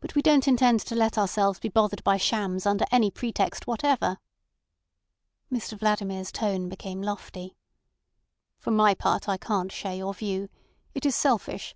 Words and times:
But 0.00 0.14
we 0.14 0.20
don't 0.20 0.46
intend 0.46 0.80
to 0.80 0.94
let 0.94 1.16
ourselves 1.16 1.60
be 1.60 1.70
bothered 1.70 2.04
by 2.04 2.18
shams 2.18 2.66
under 2.66 2.84
any 2.92 3.10
pretext 3.10 3.66
whatever." 3.66 4.18
Mr 5.50 5.78
Vladimir's 5.78 6.30
tone 6.30 6.68
became 6.68 7.00
lofty. 7.00 7.56
"For 8.58 8.70
my 8.70 8.92
part, 8.92 9.30
I 9.30 9.38
can't 9.38 9.72
share 9.72 9.94
your 9.96 10.12
view. 10.12 10.50
It 10.94 11.06
is 11.06 11.16
selfish. 11.16 11.74